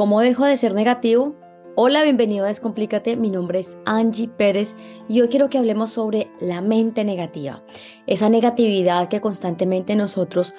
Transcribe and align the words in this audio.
¿Cómo 0.00 0.22
dejo 0.22 0.46
de 0.46 0.56
ser 0.56 0.72
negativo? 0.72 1.36
Hola, 1.76 2.02
bienvenido 2.02 2.46
a 2.46 2.48
Descomplícate. 2.48 3.16
Mi 3.16 3.30
nombre 3.30 3.58
es 3.58 3.76
Angie 3.84 4.28
Pérez 4.28 4.74
y 5.10 5.20
hoy 5.20 5.28
quiero 5.28 5.50
que 5.50 5.58
hablemos 5.58 5.90
sobre 5.90 6.30
la 6.40 6.62
mente 6.62 7.04
negativa. 7.04 7.62
Esa 8.06 8.30
negatividad 8.30 9.10
que 9.10 9.20
constantemente 9.20 9.96
nosotros 9.96 10.54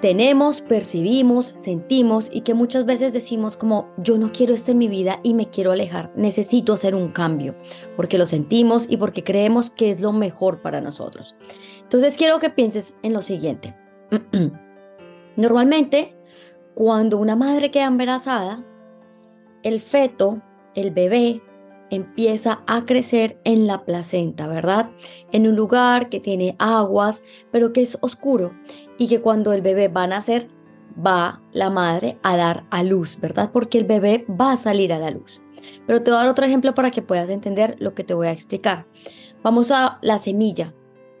tenemos, 0.00 0.60
percibimos, 0.60 1.54
sentimos 1.56 2.30
y 2.32 2.42
que 2.42 2.54
muchas 2.54 2.86
veces 2.86 3.12
decimos 3.12 3.56
como 3.56 3.88
yo 3.96 4.16
no 4.16 4.30
quiero 4.30 4.54
esto 4.54 4.70
en 4.70 4.78
mi 4.78 4.86
vida 4.86 5.18
y 5.24 5.34
me 5.34 5.50
quiero 5.50 5.72
alejar, 5.72 6.12
necesito 6.14 6.74
hacer 6.74 6.94
un 6.94 7.08
cambio, 7.08 7.56
porque 7.96 8.16
lo 8.16 8.28
sentimos 8.28 8.86
y 8.88 8.96
porque 8.96 9.24
creemos 9.24 9.70
que 9.70 9.90
es 9.90 10.00
lo 10.00 10.12
mejor 10.12 10.62
para 10.62 10.80
nosotros. 10.80 11.34
Entonces 11.82 12.16
quiero 12.16 12.38
que 12.38 12.50
pienses 12.50 12.96
en 13.02 13.12
lo 13.12 13.22
siguiente. 13.22 13.74
Normalmente, 15.36 16.16
cuando 16.74 17.18
una 17.18 17.34
madre 17.34 17.72
queda 17.72 17.86
embarazada, 17.86 18.64
el 19.64 19.80
feto, 19.80 20.42
el 20.74 20.92
bebé, 20.92 21.42
empieza 21.90 22.62
a 22.66 22.84
crecer 22.84 23.40
en 23.44 23.66
la 23.66 23.84
placenta, 23.84 24.46
¿verdad? 24.46 24.90
En 25.32 25.48
un 25.48 25.56
lugar 25.56 26.08
que 26.08 26.20
tiene 26.20 26.54
aguas, 26.58 27.24
pero 27.50 27.72
que 27.72 27.82
es 27.82 27.98
oscuro 28.00 28.52
y 28.98 29.08
que 29.08 29.20
cuando 29.20 29.52
el 29.52 29.62
bebé 29.62 29.88
va 29.88 30.04
a 30.04 30.08
nacer, 30.08 30.48
va 30.94 31.40
la 31.52 31.70
madre 31.70 32.18
a 32.22 32.36
dar 32.36 32.64
a 32.70 32.82
luz, 32.82 33.18
¿verdad? 33.20 33.50
Porque 33.52 33.78
el 33.78 33.84
bebé 33.84 34.24
va 34.28 34.52
a 34.52 34.56
salir 34.56 34.92
a 34.92 34.98
la 34.98 35.10
luz. 35.10 35.40
Pero 35.86 36.02
te 36.02 36.10
voy 36.10 36.18
a 36.18 36.22
dar 36.22 36.30
otro 36.30 36.44
ejemplo 36.44 36.74
para 36.74 36.90
que 36.90 37.02
puedas 37.02 37.30
entender 37.30 37.76
lo 37.78 37.94
que 37.94 38.04
te 38.04 38.14
voy 38.14 38.26
a 38.26 38.32
explicar. 38.32 38.86
Vamos 39.42 39.70
a 39.70 39.98
la 40.02 40.18
semilla. 40.18 40.74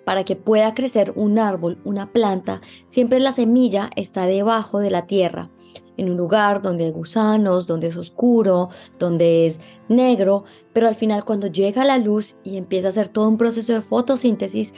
Para 0.04 0.24
que 0.24 0.36
pueda 0.36 0.74
crecer 0.74 1.14
un 1.16 1.38
árbol, 1.38 1.80
una 1.82 2.12
planta, 2.12 2.60
siempre 2.86 3.20
la 3.20 3.32
semilla 3.32 3.88
está 3.96 4.26
debajo 4.26 4.80
de 4.80 4.90
la 4.90 5.06
tierra 5.06 5.50
en 5.96 6.10
un 6.10 6.16
lugar 6.16 6.62
donde 6.62 6.84
hay 6.84 6.90
gusanos, 6.90 7.66
donde 7.66 7.88
es 7.88 7.96
oscuro, 7.96 8.70
donde 8.98 9.46
es 9.46 9.60
negro, 9.88 10.44
pero 10.72 10.88
al 10.88 10.94
final 10.94 11.24
cuando 11.24 11.46
llega 11.46 11.84
la 11.84 11.98
luz 11.98 12.36
y 12.44 12.56
empieza 12.56 12.88
a 12.88 12.90
hacer 12.90 13.08
todo 13.08 13.28
un 13.28 13.38
proceso 13.38 13.72
de 13.72 13.82
fotosíntesis, 13.82 14.74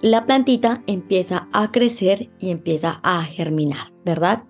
la 0.00 0.26
plantita 0.26 0.82
empieza 0.86 1.48
a 1.52 1.72
crecer 1.72 2.30
y 2.38 2.50
empieza 2.50 3.00
a 3.02 3.22
germinar, 3.22 3.92
¿verdad? 4.04 4.44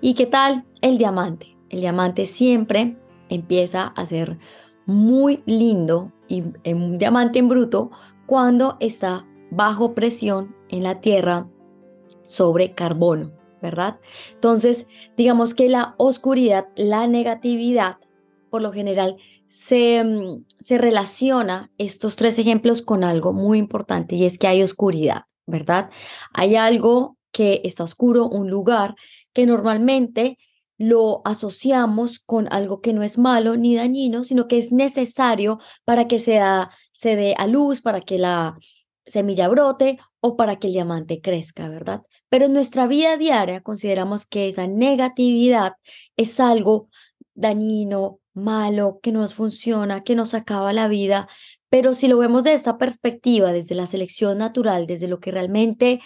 ¿Y 0.00 0.14
qué 0.14 0.26
tal 0.26 0.66
el 0.82 0.98
diamante? 0.98 1.56
El 1.70 1.80
diamante 1.80 2.26
siempre 2.26 2.98
empieza 3.28 3.86
a 3.86 4.04
ser 4.04 4.38
muy 4.86 5.42
lindo 5.46 6.12
y 6.28 6.42
un 6.66 6.98
diamante 6.98 7.38
en 7.38 7.48
bruto 7.48 7.90
cuando 8.26 8.76
está 8.80 9.26
bajo 9.50 9.94
presión 9.94 10.54
en 10.68 10.82
la 10.82 11.00
tierra 11.00 11.48
sobre 12.24 12.74
carbono. 12.74 13.32
¿Verdad? 13.64 13.98
Entonces, 14.34 14.86
digamos 15.16 15.54
que 15.54 15.70
la 15.70 15.94
oscuridad, 15.96 16.68
la 16.76 17.06
negatividad, 17.06 17.96
por 18.50 18.60
lo 18.60 18.72
general, 18.72 19.16
se, 19.48 20.04
mm, 20.04 20.44
se 20.58 20.76
relaciona 20.76 21.70
estos 21.78 22.14
tres 22.14 22.38
ejemplos 22.38 22.82
con 22.82 23.04
algo 23.04 23.32
muy 23.32 23.58
importante 23.58 24.16
y 24.16 24.26
es 24.26 24.36
que 24.36 24.48
hay 24.48 24.62
oscuridad, 24.62 25.22
¿verdad? 25.46 25.88
Hay 26.34 26.56
algo 26.56 27.16
que 27.32 27.62
está 27.64 27.84
oscuro, 27.84 28.28
un 28.28 28.50
lugar 28.50 28.96
que 29.32 29.46
normalmente 29.46 30.36
lo 30.76 31.22
asociamos 31.24 32.18
con 32.18 32.46
algo 32.52 32.82
que 32.82 32.92
no 32.92 33.02
es 33.02 33.16
malo 33.16 33.56
ni 33.56 33.76
dañino, 33.76 34.24
sino 34.24 34.46
que 34.46 34.58
es 34.58 34.72
necesario 34.72 35.58
para 35.86 36.06
que 36.06 36.18
se, 36.18 36.38
se 36.92 37.16
dé 37.16 37.34
a 37.38 37.46
luz, 37.46 37.80
para 37.80 38.02
que 38.02 38.18
la 38.18 38.58
semilla 39.06 39.48
brote 39.48 39.98
o 40.20 40.36
para 40.36 40.56
que 40.56 40.66
el 40.66 40.74
diamante 40.74 41.22
crezca, 41.22 41.68
¿verdad? 41.70 42.02
Pero 42.34 42.46
en 42.46 42.52
nuestra 42.52 42.88
vida 42.88 43.16
diaria 43.16 43.60
consideramos 43.60 44.26
que 44.26 44.48
esa 44.48 44.66
negatividad 44.66 45.74
es 46.16 46.40
algo 46.40 46.88
dañino, 47.34 48.18
malo, 48.32 48.98
que 49.00 49.12
no 49.12 49.20
nos 49.20 49.34
funciona, 49.34 50.02
que 50.02 50.16
nos 50.16 50.34
acaba 50.34 50.72
la 50.72 50.88
vida. 50.88 51.28
Pero 51.68 51.94
si 51.94 52.08
lo 52.08 52.18
vemos 52.18 52.42
de 52.42 52.54
esta 52.54 52.76
perspectiva, 52.76 53.52
desde 53.52 53.76
la 53.76 53.86
selección 53.86 54.38
natural, 54.38 54.88
desde 54.88 55.06
lo 55.06 55.20
que 55.20 55.30
realmente 55.30 56.00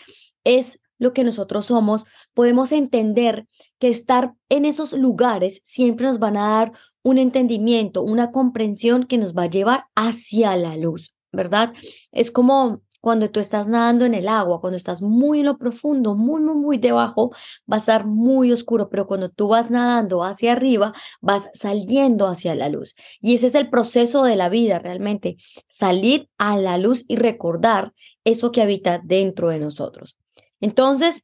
es 0.44 0.82
lo 0.98 1.14
que 1.14 1.24
nosotros 1.24 1.64
somos, 1.64 2.04
podemos 2.34 2.72
entender 2.72 3.46
que 3.78 3.88
estar 3.88 4.34
en 4.50 4.66
esos 4.66 4.92
lugares 4.92 5.62
siempre 5.64 6.08
nos 6.08 6.18
van 6.18 6.36
a 6.36 6.50
dar 6.50 6.72
un 7.02 7.16
entendimiento, 7.16 8.02
una 8.02 8.32
comprensión 8.32 9.06
que 9.06 9.16
nos 9.16 9.34
va 9.34 9.44
a 9.44 9.50
llevar 9.50 9.84
hacia 9.94 10.54
la 10.56 10.76
luz, 10.76 11.14
¿verdad? 11.32 11.72
Es 12.12 12.30
como 12.30 12.82
cuando 13.08 13.30
tú 13.30 13.40
estás 13.40 13.68
nadando 13.68 14.04
en 14.04 14.12
el 14.12 14.28
agua, 14.28 14.60
cuando 14.60 14.76
estás 14.76 15.00
muy 15.00 15.40
en 15.40 15.46
lo 15.46 15.56
profundo, 15.56 16.14
muy, 16.14 16.42
muy, 16.42 16.54
muy 16.56 16.76
debajo, 16.76 17.30
va 17.60 17.76
a 17.76 17.78
estar 17.78 18.04
muy 18.04 18.52
oscuro, 18.52 18.90
pero 18.90 19.06
cuando 19.06 19.30
tú 19.30 19.48
vas 19.48 19.70
nadando 19.70 20.22
hacia 20.22 20.52
arriba, 20.52 20.92
vas 21.22 21.48
saliendo 21.54 22.26
hacia 22.26 22.54
la 22.54 22.68
luz. 22.68 22.94
Y 23.22 23.32
ese 23.32 23.46
es 23.46 23.54
el 23.54 23.70
proceso 23.70 24.24
de 24.24 24.36
la 24.36 24.50
vida 24.50 24.78
realmente, 24.78 25.38
salir 25.66 26.28
a 26.36 26.58
la 26.58 26.76
luz 26.76 27.06
y 27.08 27.16
recordar 27.16 27.94
eso 28.24 28.52
que 28.52 28.60
habita 28.60 29.00
dentro 29.02 29.48
de 29.48 29.58
nosotros. 29.58 30.18
Entonces, 30.60 31.22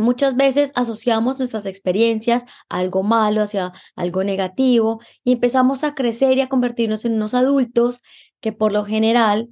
Muchas 0.00 0.36
veces 0.36 0.70
asociamos 0.76 1.38
nuestras 1.38 1.66
experiencias 1.66 2.44
a 2.68 2.78
algo 2.78 3.02
malo, 3.02 3.42
hacia 3.42 3.72
algo 3.96 4.22
negativo, 4.22 5.00
y 5.24 5.32
empezamos 5.32 5.82
a 5.82 5.96
crecer 5.96 6.38
y 6.38 6.40
a 6.40 6.48
convertirnos 6.48 7.04
en 7.04 7.14
unos 7.14 7.34
adultos 7.34 8.00
que 8.40 8.52
por 8.52 8.70
lo 8.70 8.84
general 8.84 9.48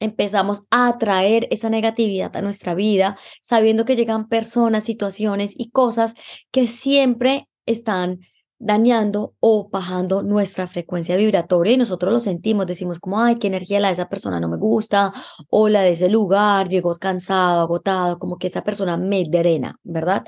empezamos 0.00 0.64
a 0.70 0.88
atraer 0.88 1.48
esa 1.50 1.70
negatividad 1.70 2.34
a 2.36 2.42
nuestra 2.42 2.74
vida, 2.74 3.18
sabiendo 3.40 3.84
que 3.84 3.96
llegan 3.96 4.28
personas, 4.28 4.84
situaciones 4.84 5.54
y 5.56 5.70
cosas 5.70 6.14
que 6.50 6.66
siempre 6.66 7.48
están 7.66 8.20
dañando 8.58 9.34
o 9.40 9.68
bajando 9.70 10.22
nuestra 10.22 10.66
frecuencia 10.66 11.16
vibratoria 11.16 11.74
y 11.74 11.76
nosotros 11.76 12.12
lo 12.12 12.20
sentimos, 12.20 12.66
decimos 12.66 12.98
como, 12.98 13.20
ay, 13.20 13.36
qué 13.36 13.46
energía 13.46 13.78
la 13.78 13.88
de 13.88 13.94
esa 13.94 14.08
persona 14.08 14.40
no 14.40 14.48
me 14.48 14.56
gusta, 14.56 15.12
o 15.48 15.68
la 15.68 15.82
de 15.82 15.92
ese 15.92 16.08
lugar, 16.08 16.68
llegó 16.68 16.94
cansado, 16.96 17.60
agotado, 17.60 18.18
como 18.18 18.36
que 18.36 18.48
esa 18.48 18.64
persona 18.64 18.96
me 18.96 19.24
drena, 19.24 19.78
¿verdad? 19.84 20.24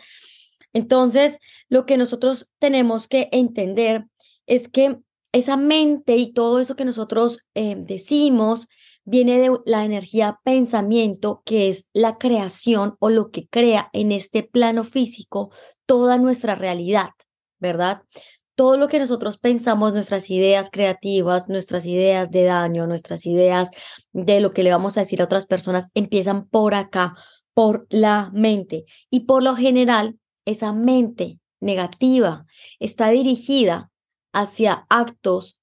Entonces, 0.72 1.40
lo 1.68 1.86
que 1.86 1.96
nosotros 1.96 2.48
tenemos 2.60 3.08
que 3.08 3.28
entender 3.32 4.06
es 4.46 4.68
que 4.68 5.00
esa 5.32 5.56
mente 5.56 6.16
y 6.16 6.32
todo 6.32 6.60
eso 6.60 6.76
que 6.76 6.84
nosotros 6.84 7.38
eh, 7.54 7.76
decimos, 7.78 8.68
viene 9.10 9.40
de 9.40 9.58
la 9.66 9.84
energía 9.84 10.38
pensamiento, 10.44 11.42
que 11.44 11.68
es 11.68 11.88
la 11.92 12.16
creación 12.16 12.94
o 13.00 13.10
lo 13.10 13.32
que 13.32 13.48
crea 13.48 13.90
en 13.92 14.12
este 14.12 14.44
plano 14.44 14.84
físico 14.84 15.50
toda 15.84 16.16
nuestra 16.16 16.54
realidad, 16.54 17.10
¿verdad? 17.58 18.02
Todo 18.54 18.76
lo 18.76 18.86
que 18.86 19.00
nosotros 19.00 19.36
pensamos, 19.38 19.92
nuestras 19.92 20.30
ideas 20.30 20.70
creativas, 20.70 21.48
nuestras 21.48 21.86
ideas 21.86 22.30
de 22.30 22.44
daño, 22.44 22.86
nuestras 22.86 23.26
ideas 23.26 23.70
de 24.12 24.40
lo 24.40 24.52
que 24.52 24.62
le 24.62 24.70
vamos 24.70 24.96
a 24.96 25.00
decir 25.00 25.20
a 25.20 25.24
otras 25.24 25.46
personas, 25.46 25.88
empiezan 25.94 26.48
por 26.48 26.74
acá, 26.74 27.16
por 27.52 27.88
la 27.90 28.30
mente. 28.32 28.84
Y 29.10 29.20
por 29.20 29.42
lo 29.42 29.56
general, 29.56 30.20
esa 30.44 30.72
mente 30.72 31.40
negativa 31.58 32.46
está 32.78 33.08
dirigida 33.08 33.90
hacia 34.32 34.86
actos 34.88 35.59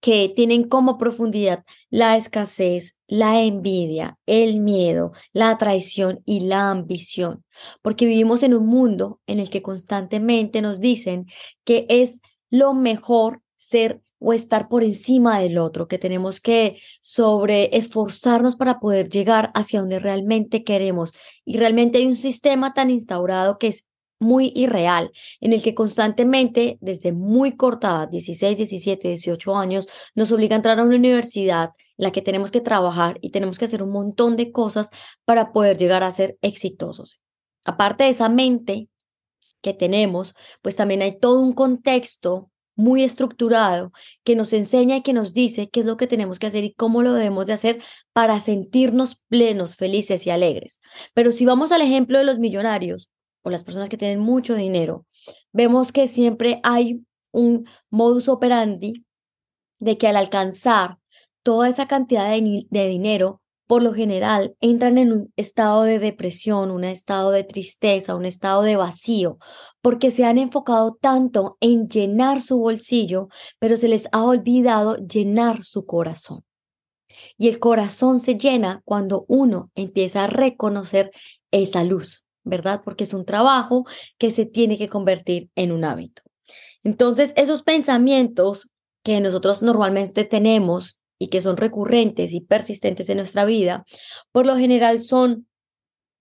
que 0.00 0.32
tienen 0.34 0.68
como 0.68 0.98
profundidad 0.98 1.64
la 1.90 2.16
escasez, 2.16 2.96
la 3.06 3.42
envidia, 3.42 4.18
el 4.26 4.60
miedo, 4.60 5.12
la 5.32 5.56
traición 5.58 6.20
y 6.24 6.40
la 6.40 6.70
ambición, 6.70 7.44
porque 7.82 8.06
vivimos 8.06 8.42
en 8.42 8.54
un 8.54 8.66
mundo 8.66 9.20
en 9.26 9.40
el 9.40 9.50
que 9.50 9.62
constantemente 9.62 10.62
nos 10.62 10.80
dicen 10.80 11.26
que 11.64 11.86
es 11.88 12.20
lo 12.50 12.74
mejor 12.74 13.42
ser 13.56 14.00
o 14.20 14.32
estar 14.32 14.68
por 14.68 14.82
encima 14.82 15.38
del 15.38 15.58
otro, 15.58 15.86
que 15.86 15.98
tenemos 15.98 16.40
que 16.40 16.80
sobre 17.00 17.76
esforzarnos 17.76 18.56
para 18.56 18.80
poder 18.80 19.08
llegar 19.08 19.50
hacia 19.54 19.80
donde 19.80 20.00
realmente 20.00 20.64
queremos. 20.64 21.12
Y 21.44 21.56
realmente 21.56 21.98
hay 21.98 22.06
un 22.06 22.16
sistema 22.16 22.74
tan 22.74 22.90
instaurado 22.90 23.58
que 23.58 23.68
es 23.68 23.84
muy 24.18 24.52
irreal, 24.54 25.12
en 25.40 25.52
el 25.52 25.62
que 25.62 25.74
constantemente, 25.74 26.78
desde 26.80 27.12
muy 27.12 27.56
corta 27.56 28.06
16, 28.06 28.58
17, 28.58 29.08
18 29.08 29.56
años, 29.56 29.86
nos 30.14 30.32
obliga 30.32 30.54
a 30.54 30.58
entrar 30.58 30.80
a 30.80 30.84
una 30.84 30.96
universidad 30.96 31.70
en 31.96 32.04
la 32.04 32.12
que 32.12 32.22
tenemos 32.22 32.50
que 32.50 32.60
trabajar 32.60 33.18
y 33.20 33.30
tenemos 33.30 33.58
que 33.58 33.66
hacer 33.66 33.82
un 33.82 33.92
montón 33.92 34.36
de 34.36 34.52
cosas 34.52 34.90
para 35.24 35.52
poder 35.52 35.78
llegar 35.78 36.02
a 36.02 36.10
ser 36.10 36.36
exitosos. 36.42 37.20
Aparte 37.64 38.04
de 38.04 38.10
esa 38.10 38.28
mente 38.28 38.88
que 39.60 39.74
tenemos, 39.74 40.34
pues 40.62 40.76
también 40.76 41.02
hay 41.02 41.18
todo 41.18 41.40
un 41.40 41.52
contexto 41.52 42.50
muy 42.78 43.02
estructurado 43.02 43.92
que 44.22 44.36
nos 44.36 44.52
enseña 44.52 44.96
y 44.96 45.02
que 45.02 45.12
nos 45.12 45.34
dice 45.34 45.68
qué 45.68 45.80
es 45.80 45.86
lo 45.86 45.96
que 45.96 46.06
tenemos 46.06 46.38
que 46.38 46.46
hacer 46.46 46.62
y 46.62 46.74
cómo 46.74 47.02
lo 47.02 47.12
debemos 47.12 47.48
de 47.48 47.52
hacer 47.52 47.82
para 48.12 48.38
sentirnos 48.38 49.16
plenos, 49.28 49.74
felices 49.74 50.26
y 50.26 50.30
alegres. 50.30 50.78
Pero 51.12 51.32
si 51.32 51.44
vamos 51.44 51.72
al 51.72 51.82
ejemplo 51.82 52.18
de 52.18 52.24
los 52.24 52.38
millonarios, 52.38 53.10
o 53.42 53.50
las 53.50 53.64
personas 53.64 53.88
que 53.88 53.96
tienen 53.96 54.20
mucho 54.20 54.54
dinero, 54.54 55.06
vemos 55.52 55.92
que 55.92 56.08
siempre 56.08 56.60
hay 56.62 57.02
un 57.32 57.66
modus 57.90 58.28
operandi 58.28 59.04
de 59.78 59.98
que 59.98 60.08
al 60.08 60.16
alcanzar 60.16 60.98
toda 61.42 61.68
esa 61.68 61.86
cantidad 61.86 62.30
de, 62.30 62.88
dinero, 62.88 63.40
por 63.66 63.82
lo 63.82 63.94
general 63.94 64.56
entran 64.60 64.98
en 64.98 65.12
un 65.12 65.32
estado 65.36 65.82
de 65.82 65.98
depresión, 65.98 66.70
un 66.70 66.84
estado 66.84 67.30
de 67.30 67.44
tristeza, 67.44 68.14
un 68.14 68.24
estado 68.24 68.62
de 68.62 68.76
vacío, 68.76 69.38
porque 69.80 70.10
se 70.10 70.24
han 70.24 70.38
enfocado 70.38 70.98
tanto 71.00 71.56
en 71.60 71.88
llenar 71.88 72.40
su 72.40 72.58
bolsillo, 72.58 73.28
pero 73.58 73.76
se 73.76 73.88
les 73.88 74.08
ha 74.12 74.24
olvidado 74.24 74.96
llenar 74.96 75.62
su 75.64 75.86
corazón. 75.86 76.44
Y 77.36 77.48
el 77.48 77.58
corazón 77.58 78.20
se 78.20 78.36
llena 78.36 78.82
cuando 78.84 79.24
uno 79.28 79.70
empieza 79.74 80.24
a 80.24 80.26
reconocer 80.28 81.12
esa 81.50 81.84
luz, 81.84 82.24
¿verdad? 82.48 82.82
Porque 82.84 83.04
es 83.04 83.14
un 83.14 83.24
trabajo 83.24 83.86
que 84.18 84.30
se 84.30 84.46
tiene 84.46 84.78
que 84.78 84.88
convertir 84.88 85.50
en 85.54 85.72
un 85.72 85.84
hábito. 85.84 86.22
Entonces, 86.82 87.32
esos 87.36 87.62
pensamientos 87.62 88.70
que 89.02 89.20
nosotros 89.20 89.62
normalmente 89.62 90.24
tenemos 90.24 90.98
y 91.18 91.28
que 91.28 91.42
son 91.42 91.56
recurrentes 91.56 92.32
y 92.32 92.40
persistentes 92.40 93.08
en 93.08 93.18
nuestra 93.18 93.44
vida, 93.44 93.84
por 94.32 94.46
lo 94.46 94.56
general 94.56 95.02
son 95.02 95.46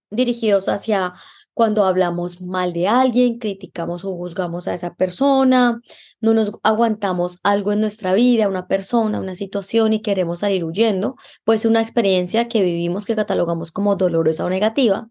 dirigidos 0.09 0.69
hacia 0.69 1.13
cuando 1.57 1.86
hablamos 1.86 2.39
mal 2.39 2.71
de 2.71 2.88
alguien, 2.88 3.39
criticamos 3.39 4.06
o 4.06 4.15
juzgamos 4.15 4.68
a 4.68 4.75
esa 4.75 4.94
persona, 4.94 5.81
no 6.21 6.36
nos 6.36 6.51
aguantamos 6.62 7.39
algo 7.42 7.71
en 7.71 7.81
nuestra 7.81 8.13
vida, 8.13 8.48
una 8.48 8.68
persona, 8.68 9.19
una 9.19 9.33
situación 9.33 9.92
y 9.92 10.04
queremos 10.04 10.42
salir 10.42 10.63
huyendo, 10.63 11.15
pues 11.45 11.65
una 11.65 11.81
experiencia 11.81 12.48
que 12.48 12.62
vivimos 12.62 13.07
que 13.07 13.15
catalogamos 13.15 13.71
como 13.71 13.95
dolorosa 13.95 14.45
o 14.45 14.51
negativa, 14.51 15.09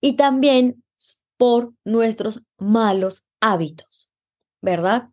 y 0.00 0.14
también 0.14 0.82
por 1.36 1.72
nuestros 1.84 2.42
malos 2.58 3.22
hábitos, 3.40 4.10
¿verdad? 4.60 5.10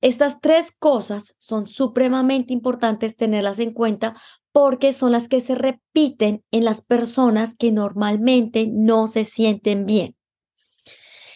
Estas 0.00 0.40
tres 0.40 0.72
cosas 0.72 1.34
son 1.38 1.66
supremamente 1.66 2.54
importantes 2.54 3.18
tenerlas 3.18 3.58
en 3.58 3.74
cuenta 3.74 4.16
porque 4.56 4.94
son 4.94 5.12
las 5.12 5.28
que 5.28 5.42
se 5.42 5.54
repiten 5.54 6.42
en 6.50 6.64
las 6.64 6.80
personas 6.80 7.54
que 7.54 7.72
normalmente 7.72 8.66
no 8.66 9.06
se 9.06 9.26
sienten 9.26 9.84
bien. 9.84 10.16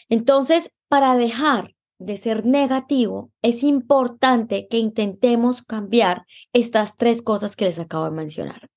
Entonces, 0.08 0.74
para 0.88 1.14
dejar 1.18 1.74
de 1.98 2.16
ser 2.16 2.46
negativo, 2.46 3.30
es 3.42 3.62
importante 3.62 4.68
que 4.70 4.78
intentemos 4.78 5.60
cambiar 5.60 6.24
estas 6.54 6.96
tres 6.96 7.20
cosas 7.20 7.56
que 7.56 7.66
les 7.66 7.78
acabo 7.78 8.06
de 8.06 8.12
mencionar. 8.12 8.70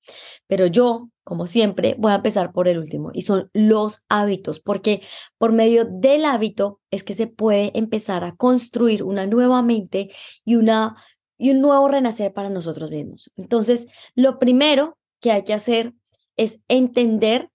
Pero 0.46 0.66
yo, 0.66 1.08
como 1.22 1.46
siempre, 1.46 1.96
voy 1.98 2.12
a 2.12 2.16
empezar 2.16 2.52
por 2.52 2.68
el 2.68 2.78
último 2.78 3.12
y 3.14 3.22
son 3.22 3.48
los 3.54 4.02
hábitos, 4.10 4.60
porque 4.60 5.00
por 5.38 5.52
medio 5.52 5.86
del 5.86 6.26
hábito 6.26 6.82
es 6.90 7.02
que 7.02 7.14
se 7.14 7.28
puede 7.28 7.72
empezar 7.78 8.24
a 8.24 8.36
construir 8.36 9.04
una 9.04 9.24
nueva 9.24 9.62
mente 9.62 10.10
y 10.44 10.56
una 10.56 10.96
y 11.36 11.50
un 11.50 11.60
nuevo 11.60 11.88
renacer 11.88 12.32
para 12.32 12.50
nosotros 12.50 12.90
mismos. 12.90 13.30
Entonces, 13.36 13.86
lo 14.14 14.38
primero 14.38 14.98
que 15.20 15.32
hay 15.32 15.44
que 15.44 15.54
hacer 15.54 15.94
es 16.36 16.60
entender 16.68 17.50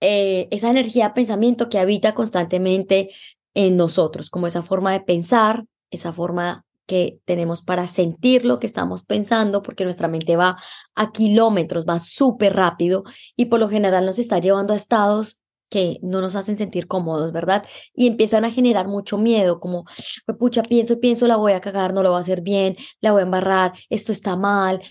eh, 0.00 0.48
esa 0.50 0.70
energía 0.70 1.08
de 1.08 1.14
pensamiento 1.14 1.68
que 1.68 1.78
habita 1.78 2.14
constantemente 2.14 3.10
en 3.54 3.76
nosotros, 3.76 4.30
como 4.30 4.46
esa 4.46 4.62
forma 4.62 4.92
de 4.92 5.00
pensar, 5.00 5.64
esa 5.90 6.12
forma 6.12 6.64
que 6.86 7.20
tenemos 7.24 7.62
para 7.62 7.86
sentir 7.86 8.44
lo 8.44 8.58
que 8.58 8.66
estamos 8.66 9.04
pensando, 9.04 9.62
porque 9.62 9.84
nuestra 9.84 10.08
mente 10.08 10.36
va 10.36 10.56
a 10.96 11.12
kilómetros, 11.12 11.86
va 11.86 12.00
súper 12.00 12.56
rápido 12.56 13.04
y 13.36 13.46
por 13.46 13.60
lo 13.60 13.68
general 13.68 14.06
nos 14.06 14.18
está 14.18 14.38
llevando 14.40 14.72
a 14.72 14.76
estados 14.76 15.39
que 15.70 15.98
no 16.02 16.20
nos 16.20 16.34
hacen 16.36 16.56
sentir 16.56 16.86
cómodos, 16.86 17.32
¿verdad? 17.32 17.64
Y 17.94 18.06
empiezan 18.06 18.44
a 18.44 18.50
generar 18.50 18.88
mucho 18.88 19.16
miedo, 19.16 19.60
como, 19.60 19.84
pucha, 20.38 20.62
pienso 20.62 20.94
y 20.94 20.96
pienso, 20.96 21.26
la 21.26 21.36
voy 21.36 21.52
a 21.52 21.60
cagar, 21.60 21.94
no 21.94 22.02
lo 22.02 22.10
voy 22.10 22.18
a 22.18 22.20
hacer 22.20 22.42
bien, 22.42 22.76
la 23.00 23.12
voy 23.12 23.20
a 23.20 23.24
embarrar, 23.24 23.72
esto 23.88 24.12
está 24.12 24.36
mal, 24.36 24.82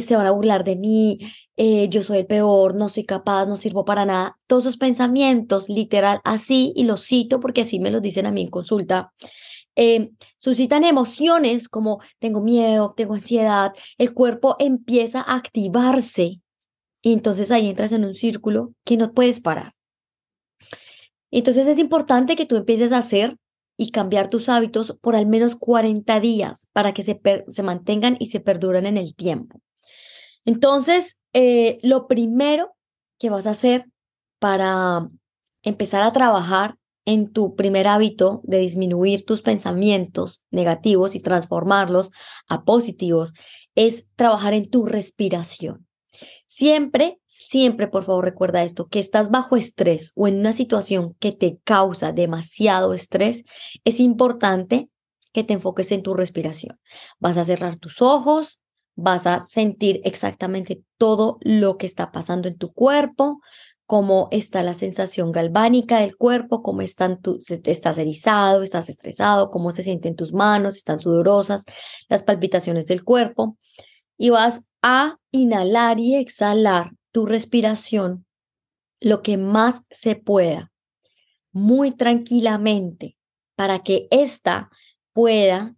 se 0.00 0.16
van 0.16 0.26
a 0.26 0.32
burlar 0.32 0.64
de 0.64 0.76
mí, 0.76 1.18
eh, 1.56 1.88
yo 1.88 2.02
soy 2.02 2.18
el 2.18 2.26
peor, 2.26 2.74
no 2.74 2.88
soy 2.88 3.04
capaz, 3.04 3.46
no 3.46 3.56
sirvo 3.56 3.84
para 3.84 4.04
nada. 4.04 4.38
Todos 4.46 4.64
esos 4.64 4.78
pensamientos, 4.78 5.68
literal, 5.68 6.20
así, 6.24 6.72
y 6.74 6.84
los 6.84 7.04
cito 7.06 7.38
porque 7.40 7.60
así 7.60 7.78
me 7.78 7.90
los 7.90 8.02
dicen 8.02 8.26
a 8.26 8.32
mí 8.32 8.42
en 8.42 8.50
consulta, 8.50 9.12
eh, 9.76 10.10
suscitan 10.38 10.84
emociones 10.84 11.68
como 11.68 12.00
tengo 12.18 12.42
miedo, 12.42 12.94
tengo 12.96 13.14
ansiedad, 13.14 13.72
el 13.98 14.12
cuerpo 14.12 14.56
empieza 14.58 15.20
a 15.20 15.36
activarse 15.36 16.40
y 17.02 17.12
entonces 17.12 17.50
ahí 17.50 17.68
entras 17.68 17.92
en 17.92 18.04
un 18.04 18.14
círculo 18.14 18.74
que 18.84 18.96
no 18.96 19.12
puedes 19.12 19.40
parar. 19.40 19.74
Entonces 21.32 21.66
es 21.66 21.78
importante 21.78 22.36
que 22.36 22.46
tú 22.46 22.56
empieces 22.56 22.92
a 22.92 22.98
hacer 22.98 23.36
y 23.76 23.90
cambiar 23.90 24.28
tus 24.28 24.48
hábitos 24.48 24.96
por 25.00 25.16
al 25.16 25.26
menos 25.26 25.56
40 25.56 26.20
días 26.20 26.68
para 26.72 26.92
que 26.92 27.02
se, 27.02 27.20
se 27.48 27.62
mantengan 27.62 28.16
y 28.20 28.26
se 28.26 28.38
perduren 28.38 28.86
en 28.86 28.96
el 28.96 29.16
tiempo. 29.16 29.60
Entonces, 30.44 31.18
eh, 31.32 31.78
lo 31.82 32.06
primero 32.06 32.76
que 33.18 33.30
vas 33.30 33.46
a 33.46 33.50
hacer 33.50 33.86
para 34.38 35.08
empezar 35.62 36.02
a 36.02 36.12
trabajar 36.12 36.76
en 37.04 37.32
tu 37.32 37.56
primer 37.56 37.88
hábito 37.88 38.40
de 38.44 38.58
disminuir 38.58 39.24
tus 39.24 39.42
pensamientos 39.42 40.42
negativos 40.50 41.14
y 41.14 41.20
transformarlos 41.20 42.10
a 42.48 42.64
positivos 42.64 43.32
es 43.74 44.08
trabajar 44.16 44.54
en 44.54 44.70
tu 44.70 44.86
respiración. 44.86 45.86
Siempre, 46.46 47.18
siempre, 47.26 47.88
por 47.88 48.04
favor, 48.04 48.24
recuerda 48.24 48.62
esto, 48.62 48.88
que 48.88 48.98
estás 48.98 49.30
bajo 49.30 49.56
estrés 49.56 50.12
o 50.14 50.28
en 50.28 50.38
una 50.38 50.52
situación 50.52 51.14
que 51.18 51.32
te 51.32 51.58
causa 51.64 52.12
demasiado 52.12 52.94
estrés, 52.94 53.44
es 53.84 54.00
importante 54.00 54.88
que 55.32 55.44
te 55.44 55.54
enfoques 55.54 55.92
en 55.92 56.02
tu 56.02 56.14
respiración. 56.14 56.78
Vas 57.18 57.36
a 57.38 57.44
cerrar 57.44 57.76
tus 57.76 58.02
ojos, 58.02 58.60
vas 58.94 59.26
a 59.26 59.40
sentir 59.40 60.00
exactamente 60.04 60.82
todo 60.98 61.38
lo 61.40 61.78
que 61.78 61.86
está 61.86 62.12
pasando 62.12 62.48
en 62.48 62.58
tu 62.58 62.72
cuerpo, 62.72 63.40
cómo 63.86 64.28
está 64.30 64.62
la 64.62 64.74
sensación 64.74 65.32
galvánica 65.32 66.00
del 66.00 66.16
cuerpo, 66.16 66.62
cómo 66.62 66.80
estás 66.80 67.98
erizado, 67.98 68.62
estás 68.62 68.88
estresado, 68.88 69.50
cómo 69.50 69.70
se 69.70 69.82
sienten 69.82 70.16
tus 70.16 70.32
manos, 70.32 70.76
están 70.76 71.00
sudorosas, 71.00 71.64
las 72.08 72.22
palpitaciones 72.22 72.86
del 72.86 73.04
cuerpo 73.04 73.58
y 74.16 74.30
vas 74.30 74.64
a 74.82 75.18
inhalar 75.30 76.00
y 76.00 76.16
exhalar 76.16 76.92
tu 77.12 77.26
respiración 77.26 78.26
lo 79.00 79.22
que 79.22 79.36
más 79.36 79.86
se 79.90 80.14
pueda, 80.14 80.72
muy 81.52 81.90
tranquilamente, 81.92 83.16
para 83.56 83.80
que 83.80 84.06
ésta 84.10 84.70
pueda 85.12 85.74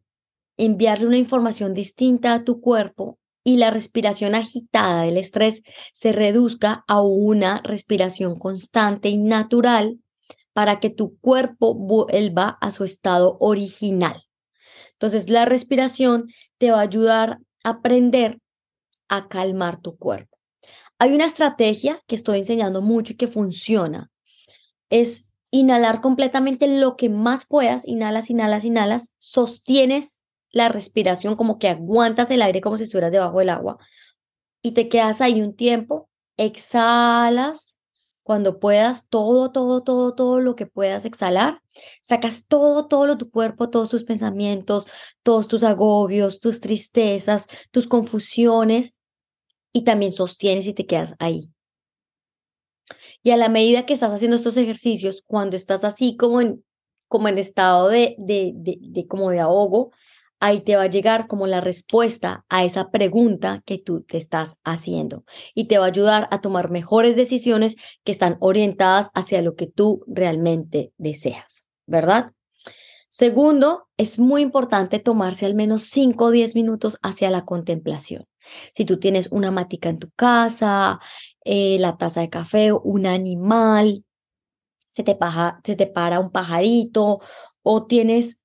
enviarle 0.56 1.06
una 1.06 1.16
información 1.16 1.74
distinta 1.74 2.34
a 2.34 2.44
tu 2.44 2.60
cuerpo 2.60 3.18
y 3.42 3.56
la 3.56 3.70
respiración 3.70 4.34
agitada 4.34 5.02
del 5.02 5.16
estrés 5.16 5.62
se 5.92 6.12
reduzca 6.12 6.84
a 6.86 7.02
una 7.02 7.60
respiración 7.62 8.38
constante 8.38 9.08
y 9.08 9.18
natural 9.18 9.98
para 10.52 10.80
que 10.80 10.88
tu 10.88 11.18
cuerpo 11.18 11.74
vuelva 11.74 12.56
a 12.60 12.70
su 12.70 12.84
estado 12.84 13.36
original. 13.40 14.22
Entonces, 14.92 15.28
la 15.28 15.44
respiración 15.44 16.28
te 16.58 16.70
va 16.70 16.78
a 16.78 16.82
ayudar 16.82 17.38
a 17.64 17.70
aprender 17.70 18.38
a 19.16 19.28
calmar 19.28 19.80
tu 19.80 19.97
cuerpo. 19.97 20.38
Hay 20.99 21.12
una 21.12 21.26
estrategia 21.26 22.02
que 22.06 22.14
estoy 22.14 22.38
enseñando 22.38 22.83
mucho 22.83 23.12
y 23.12 23.16
que 23.16 23.28
funciona. 23.28 24.11
Es 24.90 25.33
inhalar 25.50 26.00
completamente 26.00 26.66
lo 26.66 26.97
que 26.97 27.09
más 27.09 27.47
puedas, 27.47 27.87
inhalas, 27.87 28.30
inhalas, 28.30 28.64
inhalas, 28.64 29.11
sostienes 29.18 30.21
la 30.50 30.68
respiración 30.68 31.37
como 31.37 31.59
que 31.59 31.68
aguantas 31.68 32.30
el 32.30 32.42
aire 32.42 32.61
como 32.61 32.78
si 32.78 32.85
estuvieras 32.85 33.12
debajo 33.12 33.40
del 33.40 33.50
agua 33.50 33.78
y 34.64 34.73
te 34.73 34.88
quedas 34.88 35.21
ahí 35.21 35.42
un 35.42 35.54
tiempo, 35.54 36.09
exhalas 36.38 37.78
cuando 38.23 38.59
puedas, 38.59 39.06
todo, 39.11 39.52
todo, 39.52 39.83
todo, 39.83 40.14
todo 40.14 40.40
lo 40.40 40.56
que 40.56 40.64
puedas 40.64 41.04
exhalar, 41.04 41.61
sacas 42.02 42.47
todo, 42.49 42.88
todo 42.88 43.06
lo 43.06 43.18
tu 43.18 43.30
cuerpo, 43.30 43.68
todos 43.68 43.90
tus 43.90 44.04
pensamientos, 44.04 44.87
todos 45.23 45.49
tus 45.49 45.62
agobios, 45.64 46.40
tus 46.40 46.61
tristezas, 46.61 47.49
tus 47.71 47.87
confusiones 47.87 48.97
y 49.75 49.83
también 49.83 50.12
sostienes 50.12 50.66
y 50.66 50.73
te 50.73 50.87
quedas 50.87 51.16
ahí. 51.19 51.50
Y 53.23 53.31
a 53.31 53.37
la 53.37 53.49
medida 53.49 53.85
que 53.85 53.93
estás 53.93 54.12
haciendo 54.12 54.37
estos 54.37 54.57
ejercicios, 54.57 55.23
cuando 55.26 55.57
estás 55.57 55.85
así 55.85 56.16
como 56.16 56.40
en, 56.40 56.64
como 57.09 57.28
en 57.28 57.38
estado 57.38 57.88
de, 57.88 58.14
de, 58.19 58.52
de, 58.54 59.07
como 59.07 59.31
de 59.31 59.40
ahogo, 59.40 59.90
ahí 60.40 60.61
te 60.61 60.76
va 60.76 60.83
a 60.83 60.90
llegar 60.90 61.26
como 61.26 61.47
la 61.47 61.61
respuesta 61.61 62.45
a 62.49 62.64
esa 62.64 62.90
pregunta 62.90 63.62
que 63.64 63.78
tú 63.78 64.02
te 64.02 64.16
estás 64.16 64.59
haciendo 64.62 65.25
y 65.54 65.64
te 65.64 65.78
va 65.78 65.87
a 65.87 65.88
ayudar 65.88 66.28
a 66.31 66.40
tomar 66.40 66.71
mejores 66.71 67.16
decisiones 67.16 67.76
que 68.04 68.12
están 68.12 68.37
orientadas 68.40 69.11
hacia 69.14 69.43
lo 69.43 69.57
que 69.57 69.66
tú 69.66 70.04
realmente 70.07 70.93
deseas, 70.99 71.64
¿verdad? 71.87 72.33
Segundo, 73.11 73.88
es 73.97 74.19
muy 74.19 74.43
importante 74.43 74.99
tomarse 74.99 75.47
al 75.47 75.54
menos 75.54 75.85
5 75.85 76.26
o 76.26 76.31
10 76.31 76.54
minutos 76.57 76.99
hacia 77.00 77.31
la 77.31 77.45
contemplación. 77.45 78.26
Si 78.72 78.84
tú 78.84 78.98
tienes 78.98 79.28
una 79.32 79.50
matica 79.50 79.88
en 79.88 79.98
tu 79.98 80.10
casa, 80.10 81.00
eh, 81.44 81.78
la 81.78 81.96
taza 81.96 82.20
de 82.20 82.30
café, 82.30 82.72
un 82.72 83.06
animal, 83.06 84.04
se 84.88 85.02
te, 85.02 85.16
se 85.64 85.76
te 85.76 85.86
para 85.86 86.20
un 86.20 86.30
pajarito 86.30 87.20
o 87.62 87.86
tienes, 87.86 88.40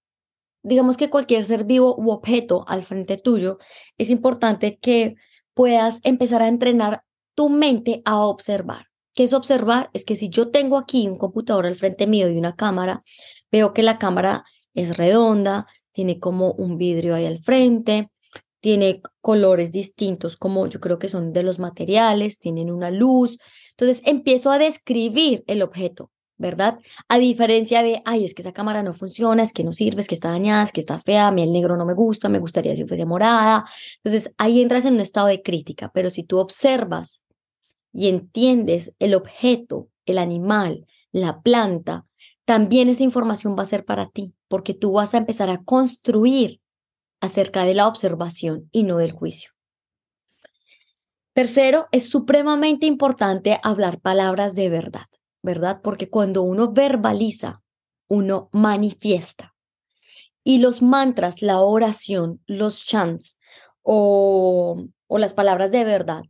digamos 0.64 0.98
que 0.98 1.10
cualquier 1.10 1.44
ser 1.44 1.64
vivo 1.64 1.96
u 1.98 2.12
objeto 2.12 2.66
al 2.68 2.84
frente 2.84 3.18
tuyo, 3.18 3.60
es 3.98 4.10
importante 4.10 4.78
que 4.78 5.16
puedas 5.54 6.00
empezar 6.04 6.42
a 6.42 6.48
entrenar 6.48 7.04
tu 7.36 7.50
mente 7.50 8.02
a 8.06 8.20
observar. 8.20 8.88
¿Qué 9.14 9.24
es 9.24 9.34
observar? 9.34 9.90
Es 9.94 10.06
que 10.06 10.16
si 10.16 10.30
yo 10.30 10.50
tengo 10.50 10.78
aquí 10.78 11.08
un 11.08 11.18
computador 11.18 11.66
al 11.66 11.76
frente 11.76 12.08
mío 12.08 12.30
y 12.30 12.38
una 12.38 12.56
cámara, 12.56 13.02
veo 13.52 13.74
que 13.74 13.84
la 13.84 13.98
cámara 13.98 14.46
es 14.74 14.98
redonda, 14.98 15.68
tiene 15.92 16.20
como 16.20 16.54
un 16.54 16.78
vidrio 16.78 17.16
ahí 17.16 17.26
al 17.26 17.40
frente, 17.40 18.10
tiene 18.60 19.02
colores 19.22 19.72
distintos 19.72 20.38
como 20.38 20.68
yo 20.68 20.80
creo 20.80 21.00
que 21.00 21.08
son 21.08 21.34
de 21.34 21.44
los 21.44 21.60
materiales, 21.60 22.40
tienen 22.40 22.72
una 22.72 22.92
luz. 22.92 23.38
Entonces 23.72 24.02
empiezo 24.06 24.52
a 24.52 24.60
describir 24.60 25.44
el 25.48 25.62
objeto, 25.62 26.12
¿verdad? 26.38 26.80
A 27.08 27.20
diferencia 27.20 27.82
de, 27.82 28.02
ay, 28.06 28.26
es 28.26 28.34
que 28.34 28.42
esa 28.42 28.54
cámara 28.54 28.84
no 28.84 28.94
funciona, 28.94 29.44
es 29.44 29.54
que 29.54 29.64
no 29.64 29.72
sirve, 29.72 30.02
es 30.02 30.08
que 30.08 30.16
está 30.16 30.32
dañada, 30.32 30.64
es 30.64 30.72
que 30.72 30.82
está 30.82 31.00
fea, 31.00 31.28
a 31.28 31.32
mí 31.32 31.44
el 31.44 31.52
negro 31.52 31.78
no 31.78 31.86
me 31.86 31.94
gusta, 31.94 32.30
me 32.30 32.40
gustaría 32.40 32.76
si 32.76 32.86
fuese 32.86 33.06
morada. 33.06 33.66
Entonces 34.04 34.34
ahí 34.38 34.62
entras 34.62 34.86
en 34.86 34.96
un 34.96 35.02
estado 35.02 35.28
de 35.28 35.42
crítica, 35.42 35.92
pero 35.94 36.10
si 36.10 36.24
tú 36.24 36.38
observas 36.38 37.22
y 37.92 38.08
entiendes 38.08 38.94
el 39.00 39.16
objeto, 39.16 39.90
el 40.06 40.18
animal, 40.18 40.86
la 41.12 41.42
planta, 41.42 42.06
también 42.46 42.90
esa 42.90 43.04
información 43.04 43.58
va 43.58 43.64
a 43.64 43.68
ser 43.68 43.86
para 43.86 44.10
ti, 44.10 44.34
porque 44.48 44.74
tú 44.74 44.94
vas 44.94 45.14
a 45.14 45.20
empezar 45.20 45.50
a 45.50 45.64
construir 45.64 46.60
acerca 47.22 47.64
de 47.66 47.74
la 47.74 47.88
observación 47.88 48.70
y 48.72 48.84
no 48.84 48.98
del 48.98 49.12
juicio. 49.12 49.52
Tercero, 51.34 51.88
es 51.92 52.10
supremamente 52.10 52.86
importante 52.86 53.60
hablar 53.64 54.02
palabras 54.02 54.56
de 54.56 54.70
verdad, 54.70 55.06
¿verdad? 55.42 55.82
Porque 55.82 56.10
cuando 56.10 56.42
uno 56.42 56.72
verbaliza, 56.72 57.62
uno 58.08 58.50
manifiesta. 58.52 59.56
Y 60.44 60.58
los 60.58 60.82
mantras, 60.82 61.42
la 61.42 61.62
oración, 61.62 62.42
los 62.48 62.84
chants 62.84 63.38
o, 63.84 64.78
las 65.10 65.34
palabras 65.34 65.72
de 65.72 65.84
verdad, 65.84 66.24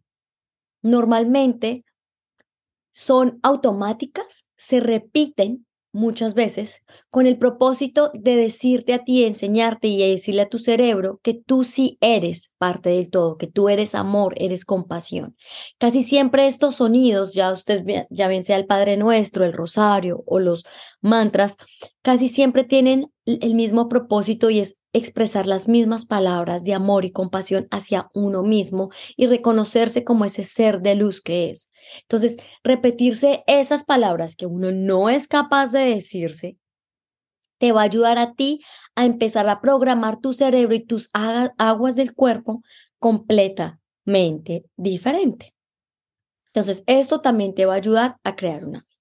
normalmente 0.82 1.86
son 2.92 3.40
automáticas, 3.44 4.48
se 4.58 4.80
repiten 4.80 5.66
muchas 5.92 6.34
veces 6.34 6.84
con 7.10 7.26
el 7.26 7.38
propósito 7.38 8.12
de 8.14 8.36
decirte 8.36 8.94
a 8.94 9.04
ti, 9.04 9.24
enseñarte 9.24 9.88
y 9.88 10.12
decirle 10.12 10.42
a 10.44 10.50
tu 10.50 10.60
cerebro 10.60 11.20
que 11.24 11.34
tú 11.34 11.64
sí 11.64 11.98
eres 12.02 12.54
parte 12.58 12.90
del 12.90 13.10
todo, 13.10 13.38
que 13.38 13.48
tú 13.48 13.70
eres 13.70 13.96
amor, 13.96 14.34
eres 14.38 14.66
compasión. 14.66 15.36
Casi 15.78 16.04
siempre 16.04 16.48
estos 16.48 16.76
sonidos, 16.76 17.34
ya 17.34 17.52
ustedes 17.52 18.08
ya 18.10 18.28
bien 18.28 18.44
sea 18.44 18.58
el 18.58 18.66
Padre 18.66 18.98
Nuestro, 18.98 19.46
el 19.46 19.54
Rosario 19.54 20.24
o 20.26 20.40
los 20.40 20.64
mantras, 21.02 21.58
casi 22.02 22.30
siempre 22.30 22.64
tienen 22.64 23.12
el 23.26 23.56
mismo 23.56 23.90
propósito 23.90 24.50
y 24.50 24.60
es 24.60 24.79
expresar 24.94 25.48
las 25.48 25.68
mismas 25.68 26.06
palabras 26.06 26.64
de 26.64 26.74
amor 26.74 27.06
y 27.06 27.12
compasión 27.12 27.68
hacia 27.72 28.10
uno 28.14 28.44
mismo 28.44 28.90
y 29.16 29.28
reconocerse 29.28 30.04
como 30.04 30.26
ese 30.26 30.44
ser 30.44 30.82
de 30.82 30.96
luz 30.96 31.22
que 31.22 31.50
es. 31.50 31.72
Entonces, 32.02 32.38
repetirse 32.64 33.44
esas 33.48 33.84
palabras 33.84 34.36
que 34.36 34.46
uno 34.46 34.72
no 34.72 35.10
es 35.10 35.28
capaz 35.28 35.72
de 35.72 35.82
decirse, 35.82 36.58
te 37.60 37.72
va 37.72 37.82
a 37.82 37.86
ayudar 37.86 38.18
a 38.18 38.34
ti 38.34 38.62
a 38.96 39.06
empezar 39.06 39.48
a 39.50 39.62
programar 39.62 40.20
tu 40.20 40.34
cerebro 40.34 40.76
y 40.76 40.86
tus 40.86 41.10
aguas 41.14 41.96
del 41.96 42.14
cuerpo 42.14 42.64
completamente 42.98 44.66
diferente. 44.78 45.54
Entonces, 46.48 46.84
esto 46.88 47.22
también 47.22 47.54
te 47.54 47.66
va 47.66 47.74
a 47.74 47.78
ayudar 47.78 48.18
a 48.24 48.36
crear 48.36 48.66
un 48.66 48.78
hábito. 48.78 48.99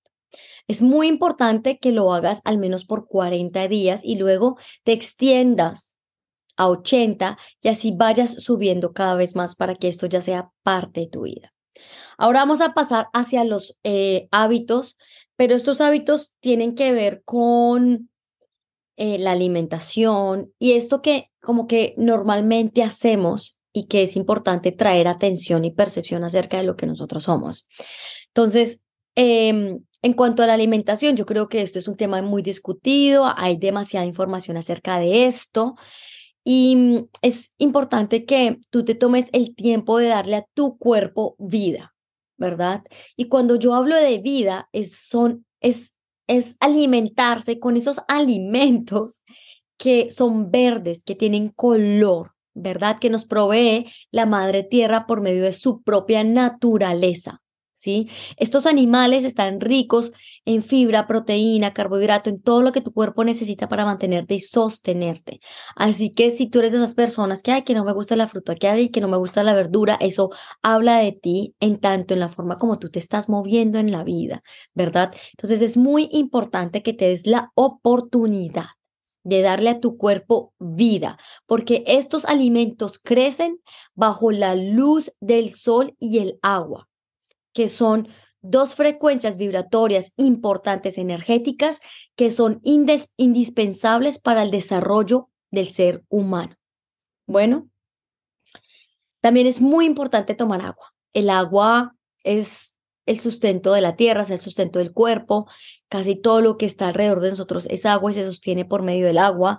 Es 0.69 0.83
muy 0.83 1.09
importante 1.09 1.79
que 1.79 1.93
lo 1.93 2.13
hagas 2.13 2.43
al 2.45 2.59
menos 2.59 2.85
por 2.85 3.09
40 3.09 3.67
días 3.69 4.03
y 4.05 4.17
luego 4.17 4.59
te 4.85 4.93
extiendas 4.93 5.97
a 6.57 6.69
80 6.69 7.39
y 7.63 7.69
así 7.69 7.95
vayas 7.97 8.35
subiendo 8.35 8.93
cada 8.93 9.15
vez 9.15 9.35
más 9.35 9.57
para 9.57 9.75
que 9.77 9.89
esto 9.89 10.07
ya 10.07 10.21
sea 10.21 10.51
parte 10.63 11.01
de 11.01 11.07
tu 11.09 11.23
vida. 11.23 11.55
Ahora 12.19 12.41
vamos 12.41 12.61
a 12.61 12.75
pasar 12.75 13.09
hacia 13.15 13.45
los 13.45 13.79
eh, 13.83 14.29
hábitos, 14.31 14.99
pero 15.37 15.55
estos 15.55 15.81
hábitos 15.81 16.35
tienen 16.41 16.75
que 16.75 16.93
ver 16.93 17.23
con 17.25 18.11
eh, 18.97 19.19
la 19.19 19.33
alimentación 19.33 20.53
y 20.59 20.73
esto 20.73 21.01
que 21.01 21.31
como 21.41 21.67
que 21.67 21.95
normalmente 21.97 22.83
hacemos 22.83 23.59
y 23.73 23.87
que 23.87 24.03
es 24.03 24.17
importante 24.17 24.73
traer 24.73 25.09
atención 25.09 25.65
y 25.65 25.71
percepción 25.71 26.25
acerca 26.25 26.59
de 26.59 26.65
lo 26.65 26.77
que 26.77 26.87
nosotros 26.87 27.23
somos. 27.23 27.69
Entonces, 28.35 28.83
eh, 29.15 29.79
en 30.03 30.13
cuanto 30.13 30.43
a 30.43 30.47
la 30.47 30.55
alimentación, 30.55 31.17
yo 31.17 31.27
creo 31.27 31.49
que 31.49 31.63
esto 31.63 31.79
es 31.79 31.89
un 31.89 31.97
tema 31.97 32.23
muy 32.23 32.43
discutido, 32.43 33.33
hay 33.37 33.57
demasiada 33.57 34.07
información 34.07 34.57
acerca 34.57 34.99
de 34.99 35.27
esto 35.27 35.77
y 36.45 36.77
mm, 36.77 37.09
es 37.23 37.55
importante 37.59 38.25
que 38.25 38.59
tú 38.71 38.85
te 38.85 38.95
tomes 38.95 39.29
el 39.33 39.55
tiempo 39.55 39.99
de 39.99 40.07
darle 40.07 40.37
a 40.37 40.47
tu 40.55 40.79
cuerpo 40.79 41.37
vida, 41.39 41.95
¿verdad? 42.37 42.85
Y 43.17 43.27
cuando 43.27 43.57
yo 43.57 43.75
hablo 43.75 43.97
de 43.97 44.19
vida, 44.19 44.69
es, 44.73 44.97
son, 44.97 45.45
es, 45.61 45.97
es 46.27 46.57
alimentarse 46.61 47.59
con 47.59 47.77
esos 47.77 48.01
alimentos 48.09 49.23
que 49.77 50.11
son 50.11 50.51
verdes, 50.51 51.05
que 51.05 51.15
tienen 51.15 51.51
color, 51.51 52.33
¿verdad? 52.55 52.99
Que 52.99 53.11
nos 53.11 53.25
provee 53.25 53.87
la 54.11 54.27
madre 54.27 54.63
tierra 54.63 55.07
por 55.07 55.21
medio 55.21 55.43
de 55.43 55.53
su 55.53 55.83
propia 55.83 56.25
naturaleza. 56.25 57.43
¿Sí? 57.79 58.11
Estos 58.37 58.67
animales 58.67 59.25
están 59.25 59.61
ricos 59.61 60.13
en 60.45 60.63
fibra, 60.63 61.07
proteína, 61.07 61.73
carbohidrato, 61.73 62.29
en 62.29 62.43
todo 62.43 62.63
lo 62.63 62.73
que 62.73 62.81
tu 62.81 62.93
cuerpo 62.93 63.25
necesita 63.25 63.69
para 63.69 63.87
mantenerte 63.87 64.35
y 64.35 64.41
sostenerte. 64.41 65.41
Así 65.77 66.13
que 66.13 66.31
si 66.31 66.49
tú 66.51 66.59
eres 66.59 66.73
de 66.73 66.79
esas 66.79 66.95
personas 66.95 67.43
que, 67.43 67.53
hay 67.53 67.63
que 67.63 67.75
no 67.75 67.85
me 67.85 67.93
gusta 67.93 68.17
la 68.17 68.29
fruta, 68.29 68.57
que 68.57 68.69
hay 68.69 68.91
que 68.91 69.01
no 69.01 69.09
me 69.09 69.17
gusta 69.17 69.43
la 69.43 69.55
verdura, 69.55 69.97
eso 70.01 70.31
habla 70.63 70.99
de 70.99 71.13
ti 71.13 71.55
en 71.61 71.79
tanto 71.79 72.15
en 72.15 72.21
la 72.21 72.29
forma 72.29 72.59
como 72.59 72.79
tú 72.79 72.91
te 72.91 72.99
estás 72.99 73.29
moviendo 73.29 73.79
en 73.79 73.93
la 73.93 74.05
vida, 74.05 74.43
¿verdad? 74.75 75.15
Entonces 75.33 75.63
es 75.63 75.77
muy 75.77 76.09
importante 76.13 76.83
que 76.83 76.93
te 76.93 77.09
des 77.09 77.27
la 77.27 77.53
oportunidad 77.55 78.67
de 79.23 79.43
darle 79.43 79.71
a 79.71 79.81
tu 79.81 79.99
cuerpo 79.99 80.55
vida, 80.59 81.19
porque 81.47 81.85
estos 81.87 82.25
alimentos 82.25 82.99
crecen 82.99 83.61
bajo 83.95 84.33
la 84.33 84.55
luz 84.55 85.13
del 85.21 85.53
sol 85.53 85.95
y 85.99 86.19
el 86.19 86.39
agua 86.41 86.89
que 87.59 87.69
son 87.69 88.07
dos 88.41 88.77
frecuencias 88.77 89.37
vibratorias 89.37 90.13
importantes 90.17 90.97
energéticas 90.97 91.81
que 92.15 92.31
son 92.31 92.61
indispensables 92.63 94.21
para 94.21 94.45
el 94.45 94.53
desarrollo 94.53 95.29
del 95.51 95.69
ser 95.69 96.05
humano. 96.09 96.55
Bueno, 97.27 97.69
también 99.21 99.49
es 99.49 99.61
muy 99.61 99.87
importante 99.87 100.37
tomar 100.37 100.61
agua. 100.61 100.95
El 101.13 101.31
agua 101.31 101.97
es 102.23 102.77
el 103.07 103.19
sustento 103.19 103.73
de 103.73 103.81
la 103.81 103.97
tierra, 103.97 104.23
es 104.23 104.31
el 104.31 104.41
sustento 104.41 104.79
del 104.79 104.93
cuerpo. 104.93 105.49
Casi 105.89 106.15
todo 106.15 106.41
lo 106.41 106.59
que 106.59 106.67
está 106.67 106.87
alrededor 106.87 107.21
de 107.21 107.31
nosotros 107.31 107.67
es 107.69 107.85
agua 107.87 108.13
y 108.13 108.15
se 108.15 108.25
sostiene 108.25 108.65
por 108.65 108.85
medio 108.85 109.07
del 109.07 109.19
agua 109.19 109.59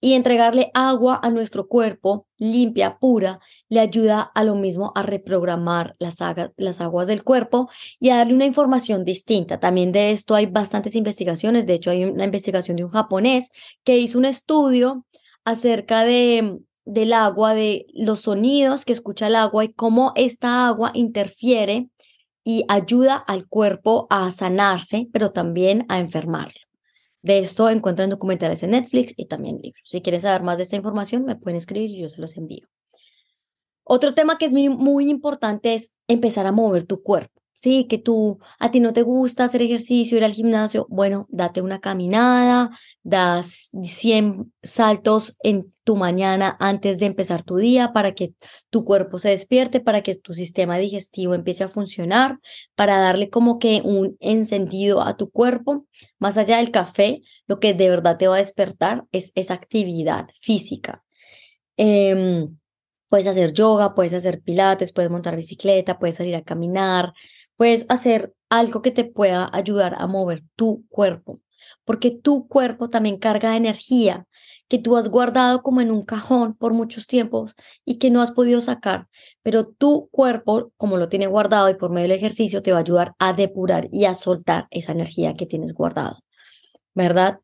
y 0.00 0.12
entregarle 0.12 0.70
agua 0.74 1.18
a 1.22 1.30
nuestro 1.30 1.68
cuerpo 1.68 2.26
limpia, 2.38 2.98
pura, 2.98 3.40
le 3.68 3.80
ayuda 3.80 4.20
a 4.20 4.44
lo 4.44 4.54
mismo 4.54 4.92
a 4.94 5.02
reprogramar 5.02 5.96
las, 5.98 6.18
las, 6.56 6.80
aguas 6.80 7.06
del 7.06 7.24
cuerpo 7.24 7.68
y 7.98 8.10
a 8.10 8.16
darle 8.16 8.34
una 8.34 8.44
información 8.44 9.04
distinta. 9.04 9.58
También 9.58 9.92
de 9.92 10.12
esto 10.12 10.34
hay 10.34 10.46
bastantes 10.46 10.94
investigaciones, 10.94 11.66
de 11.66 11.74
hecho 11.74 11.90
hay 11.90 12.04
una 12.04 12.24
investigación 12.24 12.76
de 12.76 12.84
un 12.84 12.90
japonés 12.90 13.50
que 13.84 13.98
hizo 13.98 14.18
un 14.18 14.26
estudio 14.26 15.06
acerca 15.44 16.04
de, 16.04 16.58
del 16.84 17.12
agua, 17.12 17.54
de 17.54 17.86
los 17.94 18.20
sonidos 18.20 18.84
que 18.84 18.92
escucha 18.92 19.28
el 19.28 19.36
agua 19.36 19.64
y 19.64 19.72
cómo 19.72 20.12
esta 20.14 20.66
agua 20.66 20.90
interfiere 20.94 21.88
y 22.44 22.64
ayuda 22.68 23.16
al 23.16 23.48
cuerpo 23.48 24.06
a 24.08 24.30
sanarse, 24.30 25.08
pero 25.12 25.32
también 25.32 25.84
a 25.88 25.98
enfermarlo. 25.98 26.65
De 27.26 27.40
esto 27.40 27.68
encuentran 27.68 28.08
documentales 28.08 28.62
en 28.62 28.70
Netflix 28.70 29.12
y 29.16 29.26
también 29.26 29.56
libros. 29.56 29.82
Si 29.84 30.00
quieren 30.00 30.20
saber 30.20 30.44
más 30.44 30.58
de 30.58 30.62
esta 30.62 30.76
información, 30.76 31.24
me 31.24 31.34
pueden 31.34 31.56
escribir 31.56 31.90
y 31.90 32.02
yo 32.02 32.08
se 32.08 32.20
los 32.20 32.36
envío. 32.36 32.68
Otro 33.82 34.14
tema 34.14 34.38
que 34.38 34.44
es 34.44 34.52
muy, 34.52 34.68
muy 34.68 35.10
importante 35.10 35.74
es 35.74 35.92
empezar 36.06 36.46
a 36.46 36.52
mover 36.52 36.84
tu 36.84 37.02
cuerpo. 37.02 37.35
Sí, 37.58 37.86
que 37.88 37.96
tú, 37.96 38.38
a 38.58 38.70
ti 38.70 38.80
no 38.80 38.92
te 38.92 39.00
gusta 39.00 39.44
hacer 39.44 39.62
ejercicio, 39.62 40.18
ir 40.18 40.24
al 40.24 40.34
gimnasio, 40.34 40.86
bueno, 40.90 41.26
date 41.30 41.62
una 41.62 41.80
caminada, 41.80 42.68
das 43.02 43.70
100 43.82 44.52
saltos 44.62 45.38
en 45.42 45.72
tu 45.82 45.96
mañana 45.96 46.54
antes 46.60 46.98
de 46.98 47.06
empezar 47.06 47.44
tu 47.44 47.56
día 47.56 47.94
para 47.94 48.12
que 48.12 48.34
tu 48.68 48.84
cuerpo 48.84 49.16
se 49.16 49.30
despierte, 49.30 49.80
para 49.80 50.02
que 50.02 50.16
tu 50.16 50.34
sistema 50.34 50.76
digestivo 50.76 51.32
empiece 51.32 51.64
a 51.64 51.68
funcionar, 51.68 52.40
para 52.74 53.00
darle 53.00 53.30
como 53.30 53.58
que 53.58 53.80
un 53.82 54.18
encendido 54.20 55.00
a 55.00 55.16
tu 55.16 55.30
cuerpo. 55.30 55.86
Más 56.18 56.36
allá 56.36 56.58
del 56.58 56.70
café, 56.70 57.22
lo 57.46 57.58
que 57.58 57.72
de 57.72 57.88
verdad 57.88 58.18
te 58.18 58.28
va 58.28 58.34
a 58.34 58.38
despertar 58.38 59.06
es 59.12 59.32
esa 59.34 59.54
actividad 59.54 60.26
física. 60.42 61.02
Em, 61.78 62.58
puedes 63.08 63.26
hacer 63.26 63.52
yoga, 63.52 63.94
puedes 63.94 64.14
hacer 64.14 64.42
pilates, 64.42 64.92
puedes 64.92 65.10
montar 65.10 65.36
bicicleta, 65.36 65.98
puedes 65.98 66.16
salir 66.16 66.36
a 66.36 66.42
caminar, 66.42 67.14
Puedes 67.56 67.86
hacer 67.88 68.34
algo 68.48 68.82
que 68.82 68.90
te 68.90 69.04
pueda 69.04 69.48
ayudar 69.52 69.94
a 69.98 70.06
mover 70.06 70.44
tu 70.56 70.84
cuerpo. 70.88 71.40
porque 71.84 72.10
tu 72.10 72.48
cuerpo 72.48 72.90
también 72.90 73.18
carga 73.18 73.56
energía 73.56 74.26
que 74.68 74.78
tú 74.78 74.96
has 74.96 75.08
guardado 75.08 75.62
como 75.62 75.80
en 75.80 75.90
un 75.90 76.04
cajón 76.04 76.54
por 76.54 76.72
muchos 76.72 77.06
tiempos 77.06 77.54
y 77.84 77.98
que 77.98 78.10
no 78.10 78.20
has 78.22 78.32
podido 78.32 78.60
sacar, 78.60 79.06
pero 79.42 79.66
tu 79.68 80.08
cuerpo, 80.10 80.72
como 80.76 80.96
lo 80.96 81.08
tiene 81.08 81.26
guardado 81.28 81.70
y 81.70 81.74
por 81.74 81.90
medio 81.90 82.08
del 82.08 82.18
ejercicio, 82.18 82.62
te 82.62 82.72
va 82.72 82.78
a 82.78 82.80
ayudar 82.80 83.14
a 83.18 83.32
depurar 83.32 83.88
y 83.92 84.04
a 84.06 84.14
soltar 84.14 84.66
esa 84.70 84.92
energía 84.92 85.34
que 85.34 85.46
tienes 85.46 85.72
guardado, 85.74 86.18
¿verdad? 86.94 87.40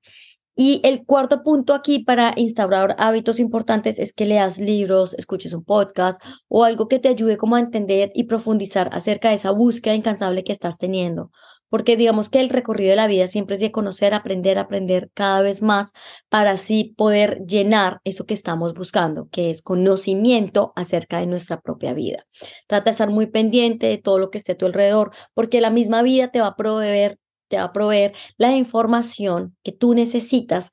Y 0.55 0.81
el 0.85 1.07
cuarto 1.07 1.43
punto 1.43 1.73
aquí 1.75 2.01
para 2.01 2.35
instaurar 2.37 2.95
hábitos 2.99 3.41
importantes 3.41 3.99
es 3.99 4.13
que 4.13 4.27
leas 4.27 4.59
libros, 4.59 5.15
escuches 5.15 5.55
un 5.55 5.65
podcast 5.65 6.23
o 6.49 6.65
algo 6.65 6.89
que 6.89 6.99
te 6.99 7.09
ayude 7.09 7.39
como 7.39 7.57
a 7.57 7.61
entender 7.61 8.11
y 8.15 8.25
profundizar 8.25 8.91
acerca 8.93 9.31
de 9.31 9.37
esa 9.37 9.51
búsqueda 9.51 9.95
incansable 9.95 10.45
que 10.45 10.53
estás 10.53 10.77
teniendo. 10.77 11.31
Porque 11.71 11.97
digamos 11.97 12.29
que 12.29 12.41
el 12.41 12.51
recorrido 12.51 12.91
de 12.91 12.97
la 12.97 13.07
vida 13.07 13.29
siempre 13.29 13.57
es 13.57 13.63
de 13.63 13.73
conocer, 13.73 14.13
aprender, 14.13 14.59
aprender 14.59 15.11
cada 15.15 15.41
vez 15.41 15.63
más 15.63 15.93
para 16.29 16.51
así 16.51 16.93
poder 16.99 17.47
llenar 17.47 18.01
eso 18.05 18.27
que 18.27 18.35
estamos 18.35 18.75
buscando, 18.75 19.29
que 19.31 19.49
es 19.49 19.63
conocimiento 19.63 20.75
acerca 20.77 21.21
de 21.21 21.27
nuestra 21.27 21.63
propia 21.63 21.95
vida. 21.95 22.27
Trata 22.67 22.85
de 22.85 22.91
estar 22.91 23.09
muy 23.09 23.27
pendiente 23.27 23.87
de 23.87 23.97
todo 23.97 24.19
lo 24.19 24.29
que 24.29 24.37
esté 24.37 24.53
a 24.53 24.59
tu 24.59 24.67
alrededor, 24.67 25.13
porque 25.33 25.63
la 25.63 25.71
misma 25.71 26.03
vida 26.03 26.31
te 26.31 26.43
va 26.43 26.49
a 26.49 26.57
proveer 26.57 27.19
te 27.53 27.59
va 27.59 27.65
a 27.65 27.73
proveer 27.75 28.15
la 28.39 28.57
información 28.57 29.55
que 29.63 29.73
tú 29.73 29.93
necesitas 29.93 30.71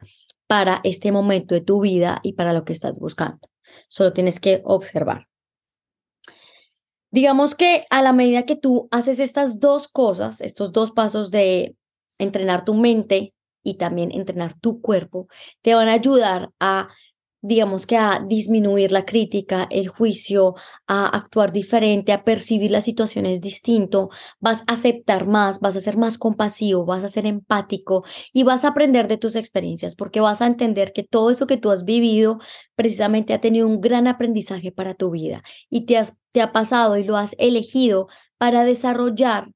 para 0.47 0.79
este 0.85 1.11
momento 1.11 1.53
de 1.53 1.59
tu 1.59 1.81
vida 1.81 2.21
y 2.23 2.33
para 2.33 2.53
lo 2.53 2.63
que 2.63 2.71
estás 2.71 2.99
buscando. 2.99 3.49
Solo 3.89 4.13
tienes 4.13 4.39
que 4.39 4.61
observar. 4.63 5.27
Digamos 7.11 7.53
que 7.53 7.85
a 7.89 8.01
la 8.01 8.13
medida 8.13 8.45
que 8.45 8.55
tú 8.55 8.87
haces 8.91 9.19
estas 9.19 9.59
dos 9.59 9.89
cosas, 9.89 10.39
estos 10.39 10.71
dos 10.71 10.91
pasos 10.91 11.31
de 11.31 11.75
entrenar 12.17 12.63
tu 12.63 12.73
mente 12.73 13.33
y 13.61 13.73
también 13.73 14.13
entrenar 14.13 14.57
tu 14.57 14.79
cuerpo, 14.79 15.27
te 15.61 15.75
van 15.75 15.89
a 15.89 15.93
ayudar 15.93 16.51
a 16.61 16.87
digamos 17.41 17.87
que 17.87 17.97
a 17.97 18.23
disminuir 18.25 18.91
la 18.91 19.05
crítica, 19.05 19.67
el 19.69 19.87
juicio, 19.87 20.55
a 20.87 21.07
actuar 21.07 21.53
diferente, 21.53 22.11
a 22.11 22.23
percibir 22.23 22.71
las 22.71 22.85
situaciones 22.85 23.41
distinto, 23.41 24.09
vas 24.39 24.63
a 24.67 24.73
aceptar 24.73 25.27
más, 25.27 25.59
vas 25.59 25.75
a 25.75 25.81
ser 25.81 25.97
más 25.97 26.17
compasivo, 26.17 26.85
vas 26.85 27.03
a 27.03 27.09
ser 27.09 27.25
empático 27.25 28.03
y 28.33 28.43
vas 28.43 28.65
a 28.65 28.69
aprender 28.69 29.07
de 29.07 29.17
tus 29.17 29.35
experiencias 29.35 29.95
porque 29.95 30.19
vas 30.19 30.41
a 30.41 30.47
entender 30.47 30.93
que 30.93 31.03
todo 31.03 31.29
eso 31.29 31.47
que 31.47 31.57
tú 31.57 31.71
has 31.71 31.85
vivido 31.85 32.39
precisamente 32.75 33.33
ha 33.33 33.41
tenido 33.41 33.67
un 33.67 33.81
gran 33.81 34.07
aprendizaje 34.07 34.71
para 34.71 34.93
tu 34.93 35.11
vida 35.11 35.43
y 35.69 35.85
te, 35.85 35.97
has, 35.97 36.17
te 36.31 36.41
ha 36.41 36.51
pasado 36.51 36.97
y 36.97 37.03
lo 37.03 37.17
has 37.17 37.35
elegido 37.37 38.07
para 38.37 38.65
desarrollar 38.65 39.51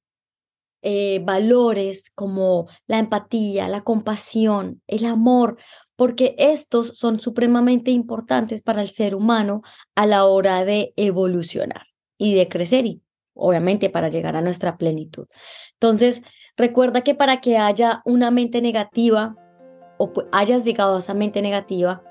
eh, 0.86 1.22
valores 1.24 2.12
como 2.14 2.68
la 2.88 3.00
empatía, 3.00 3.70
la 3.70 3.86
compasión, 3.86 4.82
el 4.86 5.06
amor, 5.06 5.58
porque 5.96 6.36
estos 6.38 6.94
son 6.96 7.20
supremamente 7.20 7.92
importantes 7.92 8.62
para 8.62 8.82
el 8.82 8.90
ser 8.90 9.16
humano 9.16 9.62
a 9.96 10.06
la 10.06 10.26
hora 10.26 10.66
de 10.66 10.94
evolucionar 10.96 11.84
y 12.18 12.34
de 12.36 12.48
crecer 12.48 12.86
y 12.86 13.02
obviamente 13.34 13.90
para 13.90 14.10
llegar 14.10 14.36
a 14.36 14.42
nuestra 14.42 14.78
plenitud. 14.78 15.28
Entonces, 15.74 16.22
recuerda 16.56 17.02
que 17.02 17.16
para 17.16 17.42
que 17.42 17.58
haya 17.58 18.02
una 18.06 18.32
mente 18.32 18.62
negativa 18.62 19.36
o 19.98 20.12
hayas 20.32 20.66
llegado 20.66 20.96
a 20.96 21.00
esa 21.00 21.14
mente 21.14 21.42
negativa, 21.42 22.04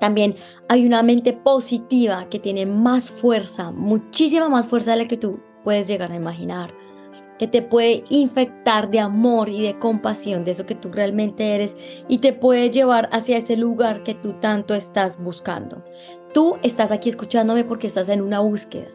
también 0.00 0.36
hay 0.68 0.86
una 0.86 1.02
mente 1.02 1.32
positiva 1.32 2.28
que 2.28 2.38
tiene 2.38 2.66
más 2.66 3.10
fuerza, 3.10 3.70
muchísima 3.70 4.48
más 4.48 4.66
fuerza 4.66 4.92
de 4.92 4.98
la 4.98 5.08
que 5.08 5.16
tú 5.16 5.40
puedes 5.62 5.88
llegar 5.88 6.12
a 6.12 6.16
imaginar 6.16 6.74
que 7.38 7.48
te 7.48 7.62
puede 7.62 8.04
infectar 8.08 8.90
de 8.90 9.00
amor 9.00 9.48
y 9.48 9.62
de 9.62 9.78
compasión, 9.78 10.44
de 10.44 10.52
eso 10.52 10.66
que 10.66 10.74
tú 10.74 10.90
realmente 10.90 11.54
eres, 11.54 11.76
y 12.08 12.18
te 12.18 12.32
puede 12.32 12.70
llevar 12.70 13.08
hacia 13.12 13.38
ese 13.38 13.56
lugar 13.56 14.02
que 14.02 14.14
tú 14.14 14.34
tanto 14.34 14.74
estás 14.74 15.22
buscando. 15.22 15.84
Tú 16.32 16.56
estás 16.62 16.90
aquí 16.90 17.08
escuchándome 17.08 17.64
porque 17.64 17.86
estás 17.86 18.08
en 18.08 18.22
una 18.22 18.40
búsqueda, 18.40 18.88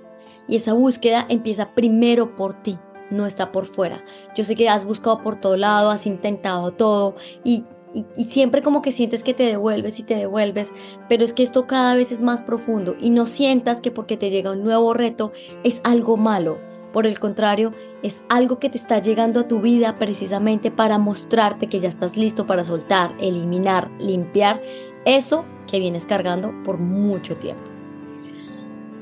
y 0.48 0.56
esa 0.56 0.74
búsqueda 0.74 1.26
empieza 1.30 1.74
primero 1.74 2.36
por 2.36 2.62
ti, 2.62 2.78
no 3.12 3.26
está 3.26 3.52
por 3.52 3.66
fuera. 3.66 4.04
Yo 4.36 4.44
sé 4.44 4.56
que 4.56 4.70
has 4.70 4.86
buscado 4.86 5.22
por 5.22 5.40
todo 5.40 5.58
lado, 5.58 5.92
has 5.92 6.06
intentado 6.06 6.72
todo, 6.72 7.16
y 7.44 7.66
y, 7.94 8.26
siempre 8.26 8.62
como 8.62 8.82
que 8.82 8.92
sientes 8.92 9.24
que 9.24 9.34
te 9.34 9.44
devuelves 9.44 10.00
y 10.00 10.04
te 10.04 10.16
devuelves, 10.16 10.72
pero 11.08 11.24
es 11.24 11.34
que 11.34 11.44
esto 11.44 11.68
cada 11.68 11.96
vez 11.96 12.12
es 12.12 12.22
más 12.22 12.42
profundo 12.42 12.96
y 13.00 13.10
no 13.10 13.26
sientas 13.26 13.82
que 13.82 13.92
porque 13.92 14.18
te 14.18 14.30
llega 14.30 14.52
un 14.52 14.64
nuevo 14.64 14.94
reto 14.94 15.32
es 15.64 15.82
algo 15.84 16.18
malo. 16.18 16.60
Por 16.94 17.06
el 17.06 17.20
contrario, 17.20 17.74
es 18.04 18.24
algo 18.30 18.60
que 18.60 18.70
te 18.70 18.78
está 18.78 19.02
llegando 19.02 19.42
a 19.42 19.48
tu 19.48 19.62
vida 19.62 19.98
precisamente 19.98 20.72
para 20.72 20.98
mostrarte 20.98 21.68
que 21.68 21.80
ya 21.80 21.90
estás 21.90 22.18
listo 22.18 22.48
para 22.48 22.64
soltar, 22.64 23.14
eliminar, 23.20 23.90
limpiar 24.00 24.62
eso 25.06 25.46
que 25.68 25.80
vienes 25.80 26.06
cargando 26.06 26.54
por 26.64 26.78
mucho 26.78 27.38
tiempo. 27.38 27.64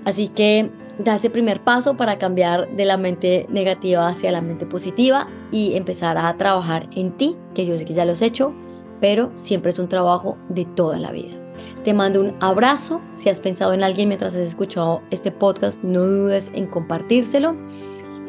Así 0.06 0.30
que 0.30 0.72
da 0.98 1.16
ese 1.16 1.30
primer 1.30 1.62
paso 1.62 1.96
para 1.96 2.18
cambiar 2.18 2.76
de 2.76 2.86
la 2.86 2.98
mente 2.98 3.46
negativa 3.50 4.08
hacia 4.08 4.32
la 4.32 4.42
mente 4.42 4.66
positiva 4.66 5.28
y 5.52 5.76
empezar 5.76 6.18
a 6.18 6.36
trabajar 6.38 6.90
en 6.96 7.12
ti, 7.18 7.36
que 7.54 7.66
yo 7.66 7.78
sé 7.78 7.86
que 7.86 7.94
ya 7.94 8.06
lo 8.06 8.14
has 8.14 8.22
hecho, 8.22 8.54
pero 9.00 9.32
siempre 9.36 9.72
es 9.72 9.80
un 9.80 9.90
trabajo 9.90 10.38
de 10.50 10.66
toda 10.66 10.98
la 10.98 11.12
vida. 11.12 11.36
Te 11.84 11.94
mando 11.94 12.22
un 12.22 12.36
abrazo. 12.40 13.02
Si 13.14 13.30
has 13.30 13.40
pensado 13.40 13.74
en 13.74 13.84
alguien 13.84 14.08
mientras 14.08 14.36
has 14.36 14.42
escuchado 14.42 15.02
este 15.12 15.32
podcast, 15.32 15.84
no 15.84 16.02
dudes 16.02 16.52
en 16.54 16.68
compartírselo. 16.68 17.56